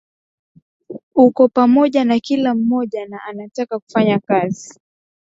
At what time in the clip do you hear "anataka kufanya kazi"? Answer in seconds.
3.25-4.79